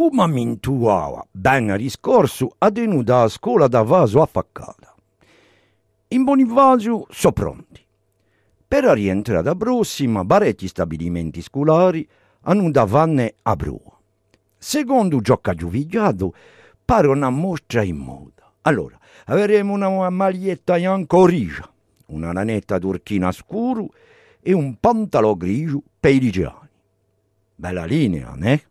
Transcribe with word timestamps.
come 0.00 0.26
mi 0.28 0.40
intuava 0.40 1.22
ben 1.30 1.76
riscorso 1.76 2.54
a 2.56 2.70
tenuta 2.70 3.20
a 3.20 3.28
scuola 3.28 3.68
da 3.68 3.82
vaso 3.82 4.22
affaccata. 4.22 4.94
In 6.08 6.24
Bonifacio 6.24 7.06
so 7.10 7.32
pronti. 7.32 7.84
Per 8.66 8.84
la 8.84 8.94
rientrata 8.94 9.54
prossima, 9.54 10.24
parecchi 10.24 10.68
stabilimenti 10.68 11.42
scolari 11.42 12.08
hanno 12.44 12.70
davanti 12.70 13.30
a 13.42 13.56
prua. 13.56 13.98
Secondo 14.56 15.20
gioca 15.20 15.52
giuvigliato, 15.52 16.34
pare 16.82 17.08
una 17.08 17.28
mostra 17.28 17.82
in 17.82 17.96
moda. 17.96 18.50
Allora, 18.62 18.98
avremo 19.26 19.74
una 19.74 20.08
maglietta 20.08 20.76
bianco-rigia, 20.76 21.70
una 22.06 22.32
ranetta 22.32 22.78
turchina 22.78 23.30
scuro 23.32 23.90
e 24.40 24.54
un 24.54 24.76
pantalone 24.80 25.36
grigio 25.36 25.82
per 26.00 26.14
i 26.14 26.20
liceani. 26.20 26.68
Bella 27.54 27.84
linea, 27.84 28.32
né? 28.34 28.62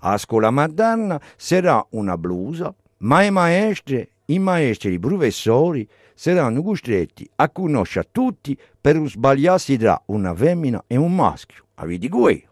A 0.00 0.16
scuola 0.16 0.50
materna 0.50 1.20
sarà 1.36 1.84
una 1.90 2.16
blusa, 2.16 2.72
ma 2.98 3.22
i 3.24 3.30
maestri, 3.30 4.08
i 4.26 4.38
maestri 4.38 4.92
i 4.92 4.98
professori 4.98 5.88
saranno 6.14 6.62
costretti 6.62 7.28
a 7.36 7.48
conoscere 7.50 8.08
tutti 8.12 8.56
per 8.80 8.96
sbagliarsi 9.06 9.76
tra 9.76 10.00
una 10.06 10.34
femmina 10.34 10.84
e 10.86 10.96
un 10.96 11.14
maschio. 11.14 11.64
Avete 11.74 12.08
quello? 12.08 12.46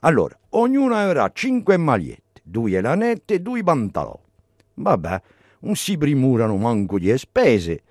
Allora, 0.00 0.38
ognuno 0.50 0.94
avrà 0.94 1.30
cinque 1.32 1.76
magliette, 1.76 2.40
due 2.42 2.80
lanette 2.80 3.34
e 3.34 3.40
due 3.40 3.62
pantaloni. 3.62 4.18
Vabbè, 4.74 5.22
non 5.60 5.76
si 5.76 5.96
primurano 5.96 6.56
manco 6.56 6.98
di 6.98 7.16
spese. 7.16 7.82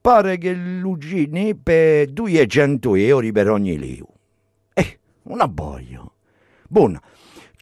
Pare 0.00 0.38
che 0.38 0.54
l'ugini 0.54 1.54
per 1.54 2.08
200 2.08 2.94
euro 2.94 3.30
per 3.32 3.50
ogni 3.50 3.78
leo. 3.78 4.06
Eh, 4.72 4.98
una 5.24 5.48
boia. 5.48 6.02
Buona, 6.66 7.00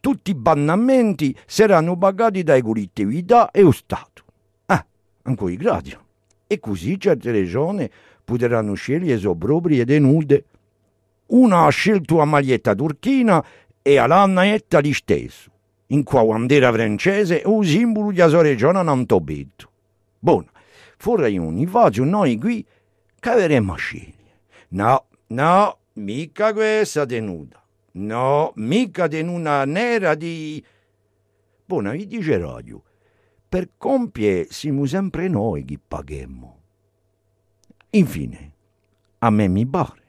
tutti 0.01 0.31
i 0.31 0.35
bannamenti 0.35 1.37
saranno 1.47 1.97
pagati 1.97 2.43
dai 2.43 2.63
collettività 2.63 3.51
e 3.51 3.63
lo 3.63 3.73
Stato. 3.73 4.25
Ah, 4.67 4.85
ancora 5.23 5.55
grazie. 5.55 5.99
E 6.47 6.59
così 6.61 6.99
certe 6.99 7.31
regioni 7.31 7.89
potranno 8.25 8.75
scegliere 8.75 9.21
le 9.21 9.37
proprie 9.37 9.85
tenude. 9.85 10.45
Una 11.27 11.65
ha 11.65 11.69
scelto 11.69 12.17
la 12.17 12.25
maglietta 12.25 12.75
turchina 12.75 13.45
e 13.83 13.97
all'annetta 13.99 14.81
di 14.81 14.95
stesso, 14.95 15.51
in 15.89 16.03
qua 16.03 16.25
bandiera 16.25 16.73
francese 16.73 17.43
o 17.45 17.63
simbolo 17.63 18.13
della 18.13 18.29
sua 18.29 18.43
regione 18.43 18.83
non 18.83 19.05
betto. 19.07 19.71
Buono, 20.19 20.49
fuori 20.97 21.37
un 21.37 21.67
faccio 21.67 22.05
noi 22.05 22.39
qui 22.39 22.65
che 23.19 23.29
avremo 23.31 23.75
a 23.75 23.77
scegliere. 23.77 24.17
No, 24.71 25.07
no, 25.29 25.79
mica 25.95 26.53
questa 26.53 27.07
tenuta. 27.07 27.63
No, 27.99 28.53
mica 28.55 29.09
tenuta 29.09 29.65
nera 29.65 30.15
di... 30.15 30.65
Buona, 31.65 31.91
vi 31.91 32.07
dice 32.07 32.39
radio, 32.39 32.81
per 33.49 33.71
compie 33.77 34.47
siamo 34.51 34.87
sempre 34.87 35.27
noi 35.27 35.65
che 35.65 35.81
paghiamo. 35.85 36.61
Infine, 37.91 38.55
a 39.19 39.31
me 39.31 39.49
mi 39.49 39.67
pare 39.67 40.08